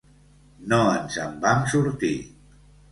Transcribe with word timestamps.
No 0.71 0.79
ens 0.95 1.21
en 1.27 1.39
vam 1.47 1.71
sortir. 1.77 2.15